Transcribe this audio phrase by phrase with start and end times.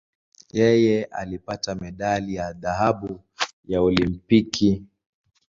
[0.51, 3.21] Yeye alipata medali ya dhahabu
[3.65, 4.85] ya Olimpiki.